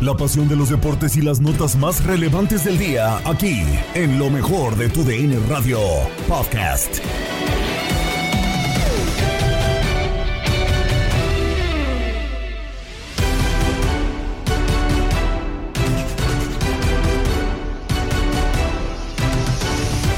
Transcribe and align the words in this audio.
La 0.00 0.14
pasión 0.16 0.48
de 0.48 0.54
los 0.54 0.68
deportes 0.68 1.16
y 1.16 1.22
las 1.22 1.40
notas 1.40 1.74
más 1.74 2.04
relevantes 2.04 2.62
del 2.62 2.78
día, 2.78 3.18
aquí, 3.28 3.64
en 3.94 4.16
lo 4.16 4.30
mejor 4.30 4.76
de 4.76 4.88
tu 4.88 5.02
DN 5.02 5.36
Radio 5.48 5.80
Podcast. 6.28 7.00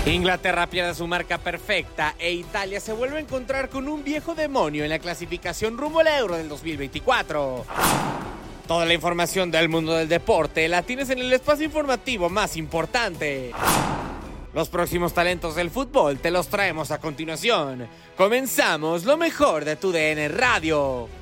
Inglaterra 0.05 0.67
pierde 0.67 0.95
su 0.95 1.07
marca 1.07 1.39
perfecta 1.39 2.17
e 2.19 2.33
Italia 2.33 2.81
se 2.81 2.93
vuelve 2.93 3.17
a 3.17 3.21
encontrar 3.21 3.71
con 3.71 3.89
un 3.89 4.05
viejo 4.05 4.35
demonio 4.35 4.85
en 4.85 4.91
la 4.91 4.99
clasificación 4.99 5.79
rumbo 5.79 6.01
al 6.01 6.09
Euro 6.09 6.37
del 6.37 6.51
2024. 6.51 7.65
Toda 8.71 8.87
la 8.87 8.95
información 8.95 9.51
del 9.51 9.69
mundo 9.69 9.95
del 9.95 10.09
deporte 10.09 10.69
la 10.69 10.85
tienes 10.85 11.11
en 11.11 11.19
el 11.19 11.33
espacio 11.33 11.65
informativo 11.65 12.31
más 12.31 12.57
importante. 12.57 13.51
Los 14.55 14.69
próximos 14.69 15.13
talentos 15.13 15.57
del 15.57 15.71
fútbol 15.71 16.21
te 16.21 16.31
los 16.31 16.47
traemos 16.47 16.93
a 16.93 17.01
continuación. 17.01 17.89
Comenzamos 18.17 19.05
lo 19.05 19.17
mejor 19.17 19.65
de 19.65 19.75
tu 19.75 19.91
DN 19.91 20.29
Radio. 20.29 21.20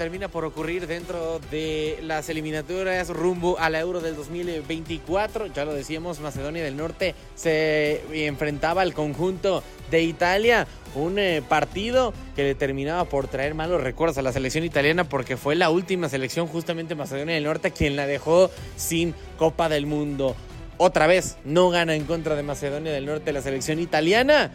Termina 0.00 0.28
por 0.28 0.46
ocurrir 0.46 0.86
dentro 0.86 1.40
de 1.50 1.98
las 2.02 2.30
eliminatorias 2.30 3.10
rumbo 3.10 3.58
a 3.58 3.68
la 3.68 3.80
Euro 3.80 4.00
del 4.00 4.16
2024. 4.16 5.48
Ya 5.48 5.66
lo 5.66 5.74
decíamos, 5.74 6.20
Macedonia 6.20 6.64
del 6.64 6.74
Norte 6.74 7.14
se 7.34 8.00
enfrentaba 8.26 8.80
al 8.80 8.94
conjunto 8.94 9.62
de 9.90 10.00
Italia. 10.00 10.66
Un 10.94 11.18
eh, 11.18 11.42
partido 11.46 12.14
que 12.34 12.44
le 12.44 12.54
terminaba 12.54 13.04
por 13.04 13.28
traer 13.28 13.52
malos 13.52 13.82
recuerdos 13.82 14.16
a 14.16 14.22
la 14.22 14.32
selección 14.32 14.64
italiana 14.64 15.04
porque 15.04 15.36
fue 15.36 15.54
la 15.54 15.68
última 15.68 16.08
selección 16.08 16.46
justamente 16.46 16.94
Macedonia 16.94 17.34
del 17.34 17.44
Norte 17.44 17.70
quien 17.70 17.94
la 17.94 18.06
dejó 18.06 18.50
sin 18.76 19.14
Copa 19.36 19.68
del 19.68 19.84
Mundo. 19.84 20.34
Otra 20.78 21.08
vez 21.08 21.36
no 21.44 21.68
gana 21.68 21.94
en 21.94 22.06
contra 22.06 22.36
de 22.36 22.42
Macedonia 22.42 22.90
del 22.90 23.04
Norte 23.04 23.34
la 23.34 23.42
selección 23.42 23.78
italiana 23.78 24.50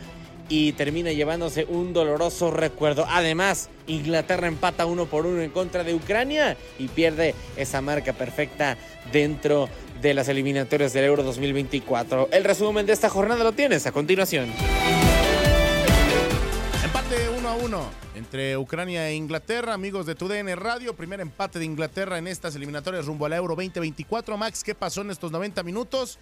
y 0.50 0.74
termina 0.74 1.12
llevándose 1.12 1.66
un 1.66 1.94
doloroso 1.94 2.52
recuerdo. 2.52 3.06
Además, 3.10 3.70
Inglaterra 3.88 4.48
empata 4.48 4.86
uno 4.86 5.06
por 5.06 5.26
uno 5.26 5.42
en 5.42 5.52
contra 5.52 5.84
de 5.84 5.94
Ucrania 5.94 6.58
y 6.78 6.88
pierde 6.88 7.36
esa 7.58 7.82
marca 7.82 8.14
perfecta 8.14 8.78
dentro 9.12 9.70
de 10.02 10.14
las 10.14 10.28
eliminatorias 10.28 10.94
del 10.94 11.06
Euro 11.06 11.24
2024. 11.24 12.30
El 12.32 12.44
resumen 12.44 12.86
de 12.86 12.94
esta 12.94 13.10
jornada 13.10 13.44
lo 13.44 13.54
tienes 13.54 13.86
a 13.88 13.92
continuación. 13.92 14.52
Empate 16.84 17.30
1 17.38 17.50
a 17.50 17.56
1 17.56 18.06
entre 18.16 18.58
Ucrania 18.58 19.10
e 19.10 19.16
Inglaterra, 19.16 19.74
amigos 19.74 20.06
de 20.06 20.16
TUDN 20.16 20.56
Radio. 20.56 20.96
Primer 20.96 21.20
empate 21.22 21.60
de 21.60 21.66
Inglaterra 21.66 22.18
en 22.18 22.28
estas 22.28 22.56
eliminatorias 22.56 23.06
rumbo 23.06 23.26
al 23.26 23.34
Euro 23.34 23.56
2024. 23.56 24.38
Max, 24.38 24.64
¿qué 24.64 24.74
pasó 24.74 25.02
en 25.02 25.12
estos 25.12 25.32
90 25.32 25.64
minutos? 25.64 26.18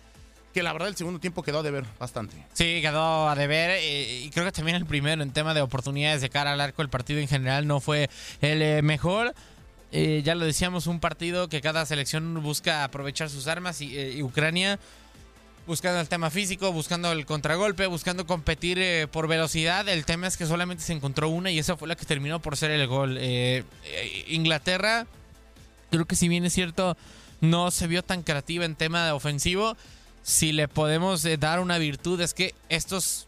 Que 0.53 0.61
la 0.61 0.71
verdad 0.71 0.87
el 0.89 0.95
segundo 0.95 1.19
tiempo 1.19 1.41
quedó 1.41 1.59
a 1.59 1.63
deber 1.63 1.83
bastante. 1.99 2.35
Sí, 2.53 2.79
quedó 2.81 3.27
a 3.27 3.35
deber 3.35 3.71
eh, 3.71 4.21
y 4.23 4.29
creo 4.29 4.45
que 4.45 4.51
también 4.51 4.77
el 4.77 4.85
primero 4.85 5.23
en 5.23 5.31
tema 5.31 5.55
de 5.55 5.61
oportunidades 5.61 6.21
de 6.21 6.29
cara 6.29 6.53
al 6.53 6.61
arco, 6.61 6.83
el 6.83 6.89
partido 6.89 7.19
en 7.19 7.27
general 7.27 7.65
no 7.65 7.79
fue 7.79 8.09
el 8.39 8.61
eh, 8.61 8.81
mejor. 8.83 9.33
Eh, 9.91 10.21
ya 10.23 10.35
lo 10.35 10.45
decíamos, 10.45 10.85
un 10.85 10.99
partido 10.99 11.49
que 11.49 11.61
cada 11.61 11.85
selección 11.87 12.41
busca 12.43 12.83
aprovechar 12.83 13.29
sus 13.31 13.47
armas 13.47 13.81
y, 13.81 14.21
Ucrania 14.21 14.79
buscando 15.65 16.01
el 16.01 16.09
tema 16.09 16.29
físico, 16.29 16.71
buscando 16.71 17.11
el 17.11 17.25
contragolpe, 17.25 17.87
buscando 17.87 18.27
competir 18.27 19.07
por 19.09 19.27
velocidad. 19.27 19.87
El 19.87 20.05
tema 20.05 20.27
es 20.27 20.37
que 20.37 20.45
solamente 20.45 20.83
se 20.83 20.93
encontró 20.93 21.29
una 21.29 21.51
y 21.51 21.57
esa 21.57 21.77
fue 21.77 21.87
la 21.87 21.95
que 21.95 22.05
terminó 22.05 22.41
por 22.41 22.57
ser 22.57 22.69
el 22.71 22.85
gol. 22.85 23.17
Inglaterra, 24.27 25.07
creo 25.89 26.05
que 26.05 26.15
si 26.15 26.27
bien 26.27 26.43
es 26.43 26.53
cierto, 26.53 26.97
no 27.39 27.71
se 27.71 27.87
vio 27.87 28.03
tan 28.03 28.23
creativa 28.23 28.65
en 28.65 28.75
tema 28.75 29.05
de 29.05 29.11
ofensivo. 29.11 29.77
Si 30.23 30.53
le 30.53 30.67
podemos 30.67 31.23
eh, 31.25 31.37
dar 31.37 31.59
una 31.59 31.77
virtud 31.77 32.19
es 32.21 32.33
que 32.33 32.55
estos, 32.69 33.27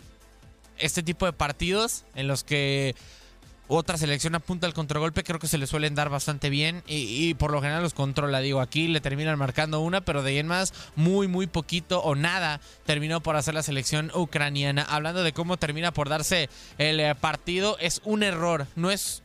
este 0.77 1.03
tipo 1.03 1.25
de 1.25 1.33
partidos 1.33 2.05
en 2.15 2.27
los 2.27 2.43
que 2.43 2.95
otra 3.67 3.97
selección 3.97 4.35
apunta 4.35 4.67
al 4.67 4.73
contragolpe, 4.73 5.23
creo 5.23 5.39
que 5.39 5.47
se 5.47 5.57
le 5.57 5.67
suelen 5.67 5.95
dar 5.95 6.09
bastante 6.09 6.49
bien 6.49 6.83
y, 6.87 7.33
por 7.33 7.51
lo 7.51 7.61
general 7.61 7.81
los 7.81 7.93
controla. 7.93 8.39
Digo, 8.39 8.61
aquí 8.61 8.87
le 8.87 9.01
terminan 9.01 9.37
marcando 9.39 9.81
una, 9.81 10.01
pero 10.01 10.23
de 10.23 10.31
ahí 10.31 10.37
en 10.37 10.47
más, 10.47 10.73
muy, 10.95 11.27
muy 11.27 11.47
poquito 11.47 12.01
o 12.01 12.15
nada 12.15 12.61
terminó 12.85 13.21
por 13.21 13.35
hacer 13.35 13.55
la 13.55 13.63
selección 13.63 14.11
ucraniana. 14.13 14.83
Hablando 14.83 15.23
de 15.23 15.33
cómo 15.33 15.57
termina 15.57 15.91
por 15.91 16.09
darse 16.09 16.49
el 16.77 16.99
eh, 16.99 17.15
partido, 17.15 17.77
es 17.79 18.01
un 18.05 18.23
error. 18.23 18.67
No 18.75 18.91
es. 18.91 19.23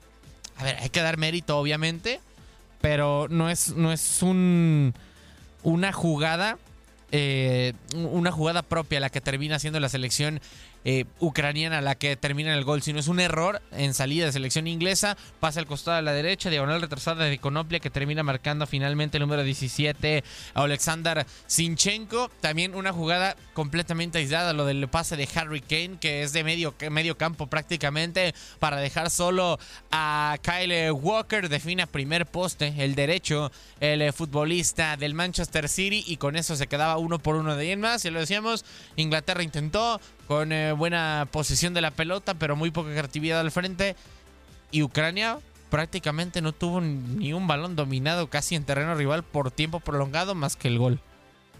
A 0.56 0.64
ver, 0.64 0.76
hay 0.78 0.90
que 0.90 1.02
dar 1.02 1.18
mérito, 1.18 1.58
obviamente, 1.58 2.20
pero 2.80 3.28
no 3.30 3.50
es, 3.50 3.74
no 3.76 3.92
es 3.92 4.22
un, 4.22 4.94
una 5.62 5.92
jugada 5.92 6.58
eh, 7.12 7.72
una 7.94 8.32
jugada 8.32 8.62
propia 8.62 9.00
la 9.00 9.10
que 9.10 9.20
termina 9.20 9.58
siendo 9.58 9.80
la 9.80 9.88
selección 9.88 10.40
eh, 10.84 11.04
ucraniana 11.18 11.80
la 11.80 11.94
que 11.94 12.16
termina 12.16 12.52
en 12.52 12.58
el 12.58 12.64
gol, 12.64 12.82
sino 12.82 12.98
es 12.98 13.08
un 13.08 13.20
error 13.20 13.60
en 13.72 13.94
salida 13.94 14.26
de 14.26 14.32
selección 14.32 14.66
inglesa, 14.66 15.16
pasa 15.38 15.60
al 15.60 15.66
costado 15.66 15.96
de 15.96 16.02
la 16.02 16.12
derecha, 16.12 16.50
diagonal 16.50 16.80
retrasada 16.80 17.24
de 17.24 17.38
Konoplia 17.38 17.80
que 17.80 17.90
termina 17.90 18.22
marcando 18.22 18.66
finalmente 18.66 19.18
el 19.18 19.22
número 19.22 19.42
17 19.42 20.24
a 20.54 20.62
Alexander 20.62 21.26
Sinchenko, 21.46 22.30
también 22.40 22.74
una 22.74 22.92
jugada 22.92 23.36
completamente 23.52 24.18
aislada, 24.18 24.52
lo 24.52 24.64
del 24.64 24.88
pase 24.88 25.16
de 25.16 25.28
Harry 25.34 25.60
Kane 25.60 25.98
que 26.00 26.22
es 26.22 26.32
de 26.32 26.44
medio, 26.44 26.74
medio 26.90 27.16
campo 27.16 27.46
prácticamente 27.46 28.34
para 28.58 28.78
dejar 28.78 29.10
solo 29.10 29.58
a 29.90 30.38
Kyle 30.42 30.92
Walker, 30.92 31.48
define 31.48 31.82
a 31.82 31.86
primer 31.86 32.26
poste, 32.26 32.74
el 32.78 32.94
derecho, 32.94 33.52
el 33.80 34.02
eh, 34.02 34.12
futbolista 34.12 34.96
del 34.96 35.14
Manchester 35.14 35.68
City 35.68 36.04
y 36.06 36.16
con 36.16 36.36
eso 36.36 36.56
se 36.56 36.66
quedaba 36.66 36.96
uno 36.98 37.18
por 37.18 37.36
uno. 37.36 37.56
De 37.56 37.62
ahí 37.64 37.72
en 37.72 37.80
más, 37.80 38.02
ya 38.02 38.10
lo 38.10 38.20
decíamos, 38.20 38.64
Inglaterra 38.96 39.42
intentó 39.42 40.00
con 40.30 40.52
eh, 40.52 40.70
buena 40.70 41.26
posición 41.32 41.74
de 41.74 41.80
la 41.80 41.90
pelota, 41.90 42.34
pero 42.34 42.54
muy 42.54 42.70
poca 42.70 42.90
creatividad 42.90 43.40
al 43.40 43.50
frente. 43.50 43.96
Y 44.70 44.84
Ucrania 44.84 45.40
prácticamente 45.70 46.40
no 46.40 46.52
tuvo 46.52 46.80
ni 46.80 47.32
un 47.32 47.48
balón 47.48 47.74
dominado 47.74 48.30
casi 48.30 48.54
en 48.54 48.62
terreno 48.62 48.94
rival 48.94 49.24
por 49.24 49.50
tiempo 49.50 49.80
prolongado 49.80 50.36
más 50.36 50.54
que 50.54 50.68
el 50.68 50.78
gol. 50.78 51.00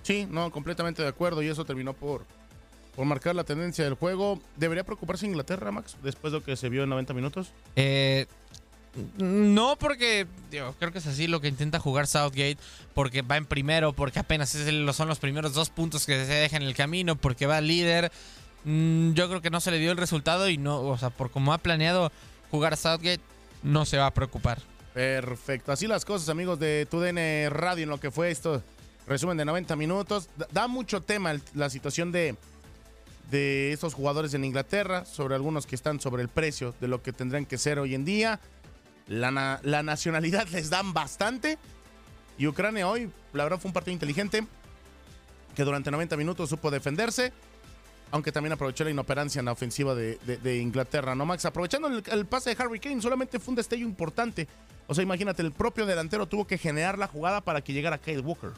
Sí, 0.05 0.25
no, 0.31 0.53
completamente 0.53 1.03
de 1.03 1.09
acuerdo 1.09 1.43
y 1.43 1.49
eso 1.49 1.65
terminó 1.65 1.95
por, 1.95 2.25
por 2.95 3.07
marcar 3.07 3.35
la 3.35 3.43
tendencia 3.43 3.83
del 3.83 3.95
juego. 3.95 4.41
¿Debería 4.55 4.85
preocuparse 4.85 5.27
Inglaterra, 5.27 5.73
Max, 5.73 5.97
después 6.05 6.33
de 6.33 6.39
lo 6.39 6.45
que 6.45 6.55
se 6.55 6.69
vio 6.69 6.85
en 6.85 6.91
90 6.91 7.13
minutos? 7.13 7.51
Eh, 7.75 8.27
no, 9.19 9.75
porque 9.81 10.29
creo 10.79 10.93
que 10.93 10.99
es 10.99 11.07
así 11.09 11.27
lo 11.27 11.41
que 11.41 11.49
intenta 11.49 11.81
jugar 11.81 12.07
Southgate, 12.07 12.59
porque 12.95 13.23
va 13.23 13.37
en 13.37 13.47
primero, 13.47 13.95
porque 13.95 14.21
apenas 14.21 14.57
son 14.93 15.09
los 15.09 15.19
primeros 15.19 15.55
dos 15.55 15.71
puntos 15.71 16.07
que 16.07 16.25
se 16.25 16.35
dejan 16.35 16.63
en 16.63 16.69
el 16.69 16.77
camino, 16.77 17.17
porque 17.17 17.47
va 17.47 17.61
líder. 17.61 18.13
Mm, 18.65 19.13
yo 19.13 19.29
creo 19.29 19.41
que 19.41 19.51
no 19.51 19.61
se 19.61 19.71
le 19.71 19.79
dio 19.79 19.91
el 19.91 19.97
resultado 19.97 20.49
y 20.49 20.59
no, 20.59 20.81
o 20.83 20.99
sea, 20.99 21.11
por 21.11 21.31
como 21.31 21.53
ha 21.53 21.59
planeado 21.59 22.13
jugar 22.51 22.77
Southgate, 22.77 23.21
no 23.63 23.85
se 23.85 23.99
va 23.99 24.07
a 24.07 24.15
preocupar. 24.15 24.59
Perfecto, 24.95 25.73
así 25.73 25.87
las 25.87 26.05
cosas, 26.05 26.29
amigos 26.29 26.59
de 26.59 26.87
TUDN 26.91 27.51
Radio, 27.51 27.85
en 27.85 27.91
lo 27.91 28.01
que 28.01 28.11
fue 28.11 28.31
esto, 28.31 28.63
resumen 29.07 29.37
de 29.37 29.45
90 29.45 29.77
minutos. 29.77 30.29
Da 30.53 30.67
mucho 30.67 31.01
tema 31.01 31.35
la 31.55 31.71
situación 31.71 32.13
de, 32.13 32.37
de 33.31 33.73
estos 33.73 33.95
jugadores 33.95 34.35
en 34.35 34.45
Inglaterra, 34.45 35.05
sobre 35.05 35.37
algunos 35.37 35.67
que 35.67 35.77
están 35.77 36.01
sobre 36.01 36.23
el 36.23 36.29
precio 36.29 36.75
de 36.81 36.89
lo 36.89 37.03
que 37.03 37.13
tendrán 37.13 37.47
que 37.47 37.57
ser 37.57 37.79
hoy 37.79 37.95
en 37.95 38.05
día. 38.05 38.41
La, 39.07 39.61
la 39.63 39.83
nacionalidad 39.83 40.49
les 40.49 40.71
dan 40.71 40.93
bastante. 40.93 41.59
Y 42.37 42.47
Ucrania 42.47 42.89
hoy, 42.89 43.11
la 43.33 43.45
verdad, 43.45 43.59
fue 43.59 43.69
un 43.69 43.75
partido 43.75 43.93
inteligente 43.93 44.47
que 45.55 45.65
durante 45.65 45.91
90 45.91 46.17
minutos 46.17 46.49
supo 46.49 46.71
defenderse 46.71 47.33
aunque 48.11 48.33
también 48.33 48.53
aprovechó 48.53 48.85
la 48.85 48.91
inoperancia 48.91 49.39
en 49.39 49.47
la 49.47 49.53
ofensiva 49.53 49.95
de, 49.95 50.59
Inglaterra, 50.61 51.15
¿no, 51.15 51.27
Max? 51.27 51.45
Aprovechando 51.45 51.89
el, 51.89 52.27
pase 52.27 52.55
de 52.55 52.63
Harry 52.63 52.81
Kane, 52.81 53.01
solamente 53.01 53.39
fue 53.39 53.53
un 53.53 53.57
destello 53.57 53.87
importante. 53.87 54.49
O 54.87 54.95
sea, 54.95 55.03
imagínate, 55.03 55.43
el 55.43 55.53
propio 55.53 55.87
delantero 55.87 56.27
tuvo 56.27 56.47
que 56.47 56.59
generar 56.59 56.99
la 56.99 57.07
jugada 57.07 57.41
para 57.41 57.61
que 57.61 57.73
llegara 57.73 57.99
Kyle 57.99 58.21
Walker. 58.21 58.51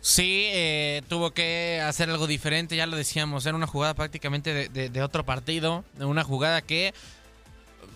Sí, 0.00 0.46
eh, 0.50 1.02
tuvo 1.08 1.32
que 1.32 1.82
hacer 1.84 2.08
algo 2.10 2.28
diferente, 2.28 2.76
ya 2.76 2.86
lo 2.86 2.96
decíamos, 2.96 3.44
era 3.44 3.56
una 3.56 3.66
jugada 3.66 3.94
prácticamente 3.94 4.68
de, 4.68 4.88
de 4.88 5.02
otro 5.02 5.24
partido, 5.24 5.84
una 5.98 6.22
jugada 6.22 6.62
que 6.62 6.94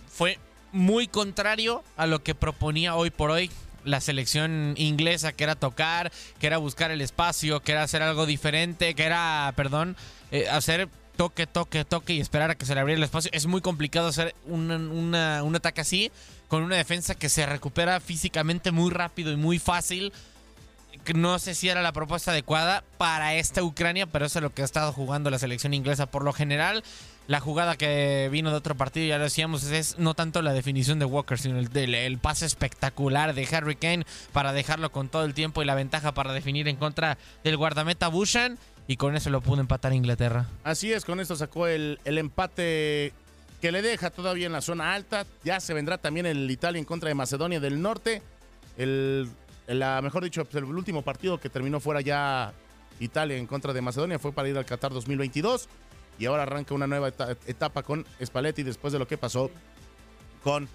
fue 0.08 0.38
muy 0.72 1.06
contrario 1.06 1.84
a 1.96 2.06
lo 2.06 2.22
que 2.22 2.34
proponía 2.34 2.96
hoy 2.96 3.10
por 3.10 3.30
hoy 3.30 3.50
la 3.84 4.00
selección 4.00 4.74
inglesa, 4.76 5.32
que 5.32 5.44
era 5.44 5.54
tocar, 5.54 6.12
que 6.38 6.46
era 6.46 6.58
buscar 6.58 6.90
el 6.90 7.00
espacio, 7.00 7.60
que 7.60 7.72
era 7.72 7.82
hacer 7.82 8.02
algo 8.02 8.26
diferente, 8.26 8.94
que 8.94 9.04
era, 9.04 9.52
perdón, 9.56 9.96
eh, 10.30 10.48
hacer 10.48 10.88
toque, 11.16 11.46
toque, 11.46 11.84
toque 11.84 12.14
y 12.14 12.20
esperar 12.20 12.50
a 12.50 12.54
que 12.54 12.64
se 12.64 12.74
le 12.74 12.80
abriera 12.80 12.98
el 12.98 13.04
espacio. 13.04 13.30
Es 13.34 13.46
muy 13.46 13.60
complicado 13.60 14.08
hacer 14.08 14.34
un 14.46 15.54
ataque 15.54 15.80
así 15.80 16.10
con 16.48 16.64
una 16.64 16.76
defensa 16.76 17.14
que 17.14 17.28
se 17.28 17.46
recupera 17.46 18.00
físicamente 18.00 18.72
muy 18.72 18.90
rápido 18.90 19.30
y 19.30 19.36
muy 19.36 19.58
fácil. 19.58 20.12
No 21.14 21.38
sé 21.38 21.54
si 21.54 21.68
era 21.68 21.80
la 21.80 21.92
propuesta 21.92 22.32
adecuada 22.32 22.82
para 22.98 23.34
esta 23.34 23.62
Ucrania, 23.62 24.06
pero 24.06 24.26
eso 24.26 24.40
es 24.40 24.42
lo 24.42 24.52
que 24.52 24.62
ha 24.62 24.64
estado 24.64 24.92
jugando 24.92 25.30
la 25.30 25.38
selección 25.38 25.74
inglesa 25.74 26.06
por 26.06 26.24
lo 26.24 26.32
general. 26.32 26.82
La 27.26 27.38
jugada 27.38 27.76
que 27.76 28.28
vino 28.32 28.50
de 28.50 28.56
otro 28.56 28.76
partido, 28.76 29.06
ya 29.06 29.18
lo 29.18 29.24
decíamos, 29.24 29.64
es 29.64 29.98
no 29.98 30.14
tanto 30.14 30.42
la 30.42 30.52
definición 30.52 30.98
de 30.98 31.04
Walker, 31.04 31.38
sino 31.38 31.58
el, 31.58 31.94
el, 31.94 32.18
pase 32.18 32.44
espectacular 32.44 33.34
de 33.34 33.48
Harry 33.52 33.76
Kane 33.76 34.04
para 34.32 34.52
dejarlo 34.52 34.90
con 34.90 35.08
todo 35.08 35.24
el 35.24 35.34
tiempo 35.34 35.62
y 35.62 35.64
la 35.64 35.76
ventaja 35.76 36.12
para 36.12 36.32
definir 36.32 36.66
en 36.66 36.76
contra 36.76 37.18
del 37.44 37.56
guardameta 37.56 38.08
Bushan 38.08 38.58
y 38.88 38.96
con 38.96 39.14
eso 39.14 39.30
lo 39.30 39.40
pudo 39.40 39.60
empatar 39.60 39.92
Inglaterra. 39.92 40.46
Así 40.64 40.92
es, 40.92 41.04
con 41.04 41.20
esto 41.20 41.36
sacó 41.36 41.68
el, 41.68 42.00
el 42.04 42.18
empate 42.18 43.12
que 43.60 43.72
le 43.72 43.82
deja 43.82 44.10
todavía 44.10 44.46
en 44.46 44.52
la 44.52 44.62
zona 44.62 44.94
alta. 44.94 45.26
Ya 45.44 45.60
se 45.60 45.74
vendrá 45.74 45.98
también 45.98 46.26
el 46.26 46.50
Italia 46.50 46.78
en 46.78 46.84
contra 46.84 47.08
de 47.08 47.14
Macedonia 47.14 47.60
del 47.60 47.80
Norte. 47.80 48.22
El, 48.76 49.28
mejor 50.02 50.24
dicho, 50.24 50.46
el 50.52 50.64
último 50.64 51.02
partido 51.02 51.38
que 51.38 51.50
terminó 51.50 51.80
fuera 51.80 52.00
ya 52.00 52.52
Italia 52.98 53.36
en 53.36 53.46
contra 53.46 53.72
de 53.72 53.82
Macedonia 53.82 54.18
fue 54.18 54.32
para 54.32 54.48
ir 54.48 54.56
al 54.56 54.64
Qatar 54.64 54.92
2022. 54.92 55.68
Y 56.20 56.26
ahora 56.26 56.42
arranca 56.42 56.74
una 56.74 56.86
nueva 56.86 57.08
etapa 57.08 57.82
con 57.82 58.06
Spalletti 58.22 58.62
después 58.62 58.92
de 58.92 58.98
lo 58.98 59.08
que 59.08 59.16
pasó 59.16 59.50
con 60.44 60.68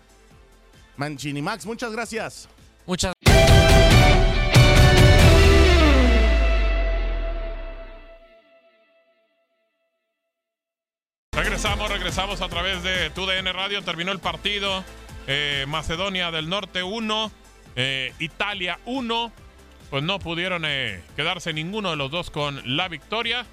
Mancini. 0.97 1.39
Max, 1.43 1.67
muchas 1.67 1.91
gracias. 1.91 2.49
Muchas 2.87 3.13
Regresamos, 11.31 11.91
regresamos 11.91 12.41
a 12.41 12.49
través 12.49 12.81
de 12.81 13.11
TUDN 13.11 13.45
Radio. 13.53 13.83
Terminó 13.83 14.11
el 14.11 14.19
partido. 14.19 14.83
Eh, 15.27 15.65
Macedonia 15.67 16.31
del 16.31 16.49
Norte 16.49 16.81
1, 16.81 17.31
eh, 17.75 18.13
Italia 18.17 18.79
1. 18.85 19.31
Pues 19.91 20.01
no 20.01 20.17
pudieron 20.17 20.63
eh, 20.65 21.03
quedarse 21.15 21.53
ninguno 21.53 21.91
de 21.91 21.97
los 21.97 22.09
dos 22.09 22.31
con 22.31 22.61
la 22.75 22.87
victoria. 22.87 23.45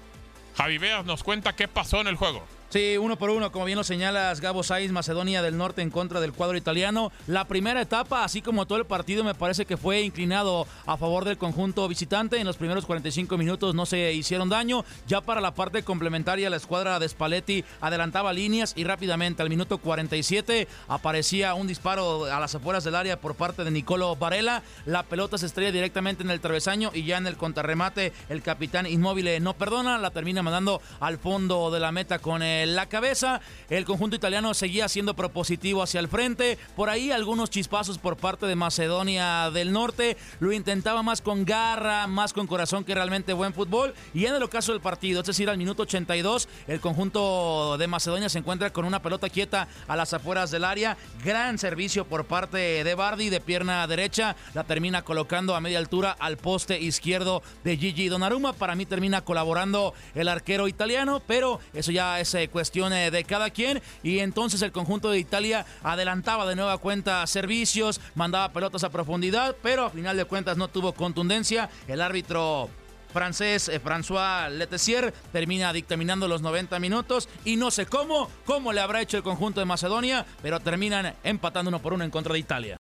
Javi 0.55 0.77
Veas 0.77 1.05
nos 1.05 1.23
cuenta 1.23 1.53
qué 1.53 1.67
pasó 1.67 2.01
en 2.01 2.07
el 2.07 2.15
juego. 2.15 2.43
Sí, 2.73 2.97
uno 2.97 3.19
por 3.19 3.29
uno, 3.29 3.51
como 3.51 3.65
bien 3.65 3.77
lo 3.77 3.83
señalas, 3.83 4.41
Gabo 4.41 4.63
Saiz, 4.63 4.91
Macedonia 4.91 5.43
del 5.43 5.57
Norte 5.57 5.83
en 5.83 5.91
contra 5.91 6.19
del 6.19 6.33
cuadro 6.33 6.57
italiano. 6.57 7.11
La 7.27 7.45
primera 7.45 7.79
etapa, 7.79 8.23
así 8.23 8.41
como 8.41 8.65
todo 8.65 8.79
el 8.79 8.87
partido, 8.87 9.23
me 9.23 9.35
parece 9.35 9.67
que 9.67 9.77
fue 9.77 10.01
inclinado 10.01 10.65
a 10.87 10.97
favor 10.97 11.23
del 11.23 11.37
conjunto 11.37 11.87
visitante. 11.87 12.39
En 12.39 12.47
los 12.47 12.57
primeros 12.57 12.87
45 12.87 13.37
minutos 13.37 13.75
no 13.75 13.85
se 13.85 14.13
hicieron 14.13 14.49
daño. 14.49 14.85
Ya 15.05 15.21
para 15.21 15.39
la 15.39 15.53
parte 15.53 15.83
complementaria, 15.83 16.49
la 16.49 16.55
escuadra 16.55 16.97
de 16.97 17.07
Spalletti 17.07 17.63
adelantaba 17.79 18.33
líneas 18.33 18.73
y 18.75 18.85
rápidamente 18.85 19.43
al 19.43 19.49
minuto 19.49 19.77
47 19.77 20.67
aparecía 20.87 21.53
un 21.53 21.67
disparo 21.67 22.25
a 22.25 22.39
las 22.39 22.55
afueras 22.55 22.83
del 22.83 22.95
área 22.95 23.21
por 23.21 23.35
parte 23.35 23.63
de 23.63 23.69
Nicolo 23.69 24.15
Varela. 24.15 24.63
La 24.87 25.03
pelota 25.03 25.37
se 25.37 25.45
estrella 25.45 25.71
directamente 25.71 26.23
en 26.23 26.31
el 26.31 26.41
travesaño 26.41 26.89
y 26.91 27.03
ya 27.03 27.19
en 27.19 27.27
el 27.27 27.37
contrarremate 27.37 28.13
el 28.29 28.41
capitán 28.41 28.87
inmóvil 28.87 29.43
no 29.43 29.53
perdona, 29.53 29.99
la 29.99 30.09
termina 30.09 30.41
mandando 30.41 30.81
al 30.99 31.19
fondo 31.19 31.69
de 31.69 31.79
la 31.79 31.91
meta 31.91 32.17
con 32.17 32.41
el 32.41 32.62
la 32.65 32.87
cabeza. 32.87 33.41
El 33.69 33.85
conjunto 33.85 34.15
italiano 34.15 34.53
seguía 34.53 34.87
siendo 34.87 35.15
propositivo 35.15 35.83
hacia 35.83 35.99
el 35.99 36.07
frente. 36.07 36.57
Por 36.75 36.89
ahí 36.89 37.11
algunos 37.11 37.49
chispazos 37.49 37.97
por 37.97 38.17
parte 38.17 38.45
de 38.45 38.55
Macedonia 38.55 39.51
del 39.51 39.71
Norte. 39.71 40.17
Lo 40.39 40.51
intentaba 40.51 41.03
más 41.03 41.21
con 41.21 41.45
garra, 41.45 42.07
más 42.07 42.33
con 42.33 42.47
corazón 42.47 42.83
que 42.83 42.95
realmente 42.95 43.33
buen 43.33 43.53
fútbol. 43.53 43.93
Y 44.13 44.25
en 44.25 44.35
el 44.35 44.43
ocaso 44.43 44.71
del 44.71 44.81
partido, 44.81 45.21
es 45.21 45.27
decir, 45.27 45.49
al 45.49 45.57
minuto 45.57 45.83
82, 45.83 46.47
el 46.67 46.79
conjunto 46.79 47.77
de 47.77 47.87
Macedonia 47.87 48.29
se 48.29 48.39
encuentra 48.39 48.71
con 48.71 48.85
una 48.85 49.01
pelota 49.01 49.29
quieta 49.29 49.67
a 49.87 49.95
las 49.95 50.13
afueras 50.13 50.51
del 50.51 50.63
área. 50.63 50.97
Gran 51.23 51.57
servicio 51.57 52.05
por 52.05 52.25
parte 52.25 52.83
de 52.83 52.95
Bardi 52.95 53.29
de 53.29 53.41
pierna 53.41 53.85
derecha. 53.87 54.35
La 54.53 54.63
termina 54.63 55.03
colocando 55.03 55.55
a 55.55 55.61
media 55.61 55.79
altura 55.79 56.15
al 56.19 56.37
poste 56.37 56.79
izquierdo 56.79 57.43
de 57.63 57.77
Gigi 57.77 58.09
Donnarumma. 58.09 58.53
Para 58.53 58.75
mí 58.75 58.85
termina 58.85 59.23
colaborando 59.23 59.93
el 60.15 60.27
arquero 60.27 60.67
italiano, 60.67 61.21
pero 61.25 61.59
eso 61.73 61.91
ya 61.91 62.19
es 62.19 62.35
eh, 62.43 62.49
cuestión 62.49 62.91
de 62.91 63.23
cada 63.27 63.49
quien. 63.49 63.81
Y 64.03 64.19
entonces 64.19 64.61
el 64.61 64.71
conjunto 64.71 65.09
de 65.09 65.19
Italia 65.19 65.65
adelantaba 65.83 66.45
de 66.45 66.55
nueva 66.55 66.77
cuenta 66.77 67.25
servicios, 67.27 68.01
mandaba 68.15 68.51
pelotas 68.51 68.83
a 68.83 68.89
profundidad, 68.89 69.55
pero 69.61 69.85
a 69.85 69.89
final 69.89 70.17
de 70.17 70.25
cuentas 70.25 70.57
no 70.57 70.67
tuvo 70.67 70.93
contundencia. 70.93 71.69
El 71.87 72.01
árbitro 72.01 72.69
francés 73.13 73.69
eh, 73.69 73.79
François 73.79 74.49
Letessier 74.49 75.13
termina 75.31 75.71
dictaminando 75.71 76.27
los 76.27 76.41
90 76.41 76.79
minutos 76.79 77.29
y 77.45 77.55
no 77.55 77.71
sé 77.71 77.85
cómo, 77.85 78.29
cómo 78.45 78.73
le 78.73 78.81
habrá 78.81 79.01
hecho 79.01 79.17
el 79.17 79.23
conjunto 79.23 79.59
de 79.59 79.65
Macedonia, 79.65 80.25
pero 80.41 80.59
terminan 80.59 81.13
empatando 81.23 81.69
uno 81.69 81.79
por 81.79 81.93
uno 81.93 82.03
en 82.03 82.11
contra 82.11 82.33
de 82.33 82.39
Italia. 82.39 82.82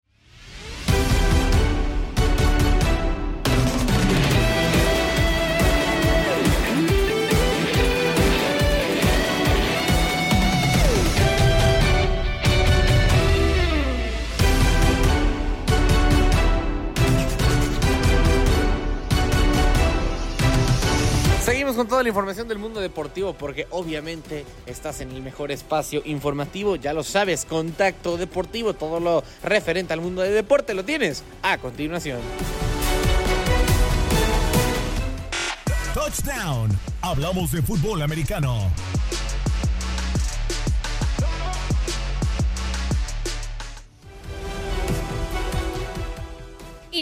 Toda 21.63 22.03
la 22.03 22.09
información 22.09 22.49
del 22.49 22.59
mundo 22.59 22.81
deportivo 22.81 23.35
porque 23.35 23.67
obviamente 23.71 24.45
estás 24.67 25.01
en 25.01 25.13
el 25.13 25.23
mejor 25.23 25.53
espacio 25.53 26.03
informativo, 26.05 26.75
ya 26.75 26.93
lo 26.93 27.05
sabes, 27.05 27.45
contacto 27.45 28.17
deportivo, 28.17 28.75
todo 28.75 28.99
lo 28.99 29.23
referente 29.45 29.93
al 29.93 30.01
mundo 30.01 30.23
de 30.23 30.31
deporte 30.31 30.75
lo 30.75 30.85
tienes 30.85 31.23
a 31.43 31.59
continuación. 31.59 32.21
Touchdown. 35.95 36.71
Hablamos 37.01 37.53
de 37.53 37.63
fútbol 37.63 38.03
americano. 38.03 38.71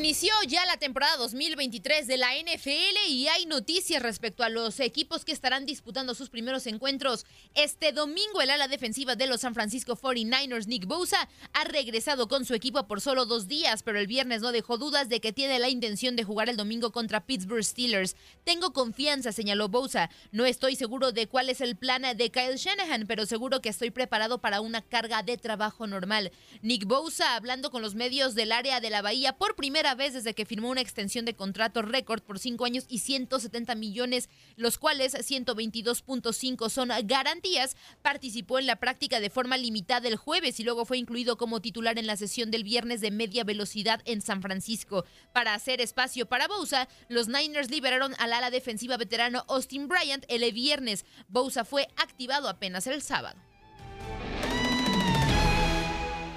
Inició 0.01 0.33
ya 0.49 0.65
la 0.65 0.79
temporada 0.79 1.19
2023 1.19 2.07
de 2.07 2.17
la 2.17 2.31
NFL 2.35 3.11
y 3.11 3.29
hay 3.29 3.45
noticias 3.45 4.03
respecto 4.03 4.43
a 4.43 4.49
los 4.49 4.81
equipos 4.81 5.27
que 5.27 5.33
estarán 5.33 5.67
disputando 5.67 6.15
sus 6.15 6.31
primeros 6.31 6.67
encuentros. 6.67 7.27
Este 7.55 7.93
domingo 7.93 8.41
el 8.41 8.49
ala 8.49 8.67
defensiva 8.67 9.15
de 9.15 9.27
los 9.27 9.43
San 9.43 9.53
Francisco 9.53 9.97
49ers, 9.97 10.69
Nick 10.69 10.87
Bosa, 10.87 11.29
ha 11.53 11.65
regresado 11.65 12.29
con 12.29 12.47
su 12.47 12.55
equipo 12.55 12.87
por 12.87 13.03
solo 13.03 13.27
dos 13.27 13.47
días, 13.47 13.83
pero 13.83 13.99
el 13.99 14.07
viernes 14.07 14.41
no 14.41 14.53
dejó 14.53 14.79
dudas 14.79 15.11
de 15.11 15.21
que 15.21 15.35
tiene 15.35 15.59
la 15.59 15.69
intención 15.69 16.17
de 16.17 16.25
jugar 16.25 16.49
el 16.49 16.57
domingo 16.57 16.93
contra 16.93 17.27
Pittsburgh 17.27 17.63
Steelers. 17.63 18.17
Tengo 18.43 18.73
confianza, 18.73 19.33
señaló 19.33 19.69
Bosa. 19.69 20.09
No 20.33 20.47
estoy 20.47 20.77
seguro 20.77 21.13
de 21.13 21.27
cuál 21.27 21.51
es 21.51 21.61
el 21.61 21.77
plan 21.77 22.05
de 22.17 22.31
Kyle 22.31 22.57
Shanahan, 22.57 23.07
pero 23.07 23.27
seguro 23.27 23.61
que 23.61 23.69
estoy 23.69 23.91
preparado 23.91 24.41
para 24.41 24.63
una 24.63 24.81
carga 24.81 25.23
de 25.23 25.37
trabajo 25.37 25.87
normal. 25.87 26.33
Nick 26.63 26.87
Bosa, 26.87 27.37
hablando 27.37 27.71
con 27.71 27.83
los 27.83 27.95
medios 27.95 28.35
del 28.35 28.53
área 28.53 28.81
de 28.81 28.89
la 28.89 29.03
Bahía 29.03 29.35
por 29.35 29.57
primera 29.91 30.07
vez 30.07 30.15
desde 30.15 30.35
que 30.35 30.47
firmó 30.47 30.71
una 30.71 30.83
extensión 30.83 31.25
de 31.25 31.35
contrato 31.35 31.83
récord 31.83 32.23
por 32.23 32.39
cinco 32.39 32.65
años 32.65 32.85
y 32.89 32.99
170 32.99 33.75
millones, 33.75 34.29
los 34.57 34.79
cuales 34.79 35.15
122.5 35.15 36.69
son 36.69 36.91
garantías, 37.05 37.77
participó 38.03 38.61
en 38.61 38.67
la 38.67 38.77
práctica 38.77 39.19
de 39.19 39.31
forma 39.31 39.57
limitada 39.57 40.07
el 40.07 40.17
jueves 40.17 40.61
y 40.61 40.65
luego 40.65 40.85
fue 40.85 40.99
incluido 40.99 41.37
como 41.37 41.61
titular 41.61 41.99
en 41.99 42.07
la 42.07 42.17
sesión 42.17 42.53
del 42.53 42.63
viernes 42.63 43.01
de 43.01 43.11
media 43.11 43.43
velocidad 43.43 44.01
en 44.05 44.21
San 44.21 44.43
Francisco. 44.43 45.05
Para 45.33 45.55
hacer 45.55 45.81
espacio 45.81 46.27
para 46.27 46.47
Bousa, 46.47 46.89
los 47.09 47.27
Niners 47.27 47.71
liberaron 47.71 48.15
al 48.19 48.33
ala 48.33 48.51
defensiva 48.51 48.97
veterano 48.97 49.45
Austin 49.49 49.89
Bryant 49.89 50.25
el 50.29 50.53
viernes. 50.53 51.05
Bousa 51.29 51.65
fue 51.65 51.89
activado 51.97 52.49
apenas 52.49 52.87
el 52.87 53.03
sábado. 53.03 53.50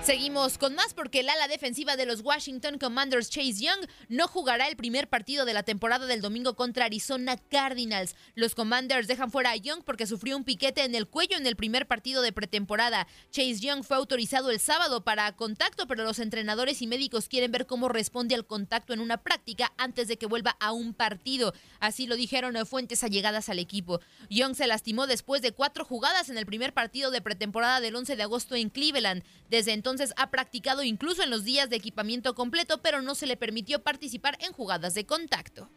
Seguimos 0.06 0.58
con 0.58 0.76
más 0.76 0.94
porque 0.94 1.22
el 1.22 1.30
ala 1.30 1.48
defensiva 1.48 1.96
de 1.96 2.06
los 2.06 2.20
Washington 2.20 2.78
Commanders 2.78 3.30
Chase 3.30 3.54
Young 3.54 3.88
no 4.10 4.28
jugará 4.28 4.68
el 4.68 4.76
primer 4.76 5.08
partido 5.08 5.46
de 5.46 5.54
la 5.54 5.64
temporada 5.64 6.08
del 6.08 6.20
domingo 6.20 6.58
contra 6.58 6.84
Arizona 6.84 7.38
Cardinals. 7.38 8.18
Los 8.36 8.54
Commanders 8.54 9.08
dejan 9.08 9.32
fuera 9.32 9.52
a 9.52 9.56
Young 9.56 9.82
porque 9.86 10.06
sufrió 10.06 10.36
un 10.36 10.44
piquete 10.44 10.84
en 10.84 10.94
el 10.94 11.08
cuello 11.08 11.38
en 11.38 11.48
el 11.48 11.56
primer 11.56 11.88
partido 11.88 12.22
de 12.22 12.34
pretemporada. 12.34 13.08
Chase 13.32 13.62
Young 13.62 13.86
fue 13.86 13.96
autorizado 13.96 14.52
el 14.52 14.60
sábado 14.60 15.06
para 15.06 15.38
contacto, 15.38 15.88
pero 15.88 16.04
los 16.04 16.20
entrenadores 16.20 16.82
y 16.82 16.88
médicos 16.88 17.30
quieren 17.30 17.54
ver 17.54 17.66
cómo 17.66 17.88
responde 17.88 18.36
al 18.36 18.46
contacto 18.46 18.92
en 18.92 19.00
una 19.00 19.24
práctica 19.24 19.72
antes 19.78 20.10
de 20.10 20.18
que 20.18 20.26
vuelva 20.26 20.58
a 20.60 20.74
un 20.74 20.94
partido. 20.94 21.54
Así 21.80 22.08
lo 22.08 22.18
dijeron 22.18 22.58
fuentes 22.66 23.06
allegadas 23.06 23.48
al 23.48 23.60
equipo. 23.60 24.02
Young 24.30 24.56
se 24.56 24.68
lastimó 24.68 25.08
después 25.08 25.42
de 25.42 25.54
cuatro 25.54 25.86
jugadas 25.86 26.28
en 26.28 26.38
el 26.38 26.46
primer 26.46 26.74
partido 26.74 27.10
de 27.10 27.22
pretemporada 27.22 27.80
del 27.80 27.96
11 27.96 28.18
de 28.18 28.24
agosto 28.24 28.56
en 28.56 28.70
Cleveland. 28.70 29.24
Desde 29.50 29.72
entonces 29.72 29.93
entonces 29.94 30.16
ha 30.18 30.32
practicado 30.32 30.82
incluso 30.82 31.22
en 31.22 31.30
los 31.30 31.44
días 31.44 31.70
de 31.70 31.76
equipamiento 31.76 32.34
completo, 32.34 32.82
pero 32.82 33.04
no 33.04 33.14
se 33.14 33.28
le 33.28 33.38
permitió 33.38 33.84
participar 33.84 34.38
en 34.42 34.52
jugadas 34.52 34.96
de 34.96 35.06
contacto. 35.06 35.70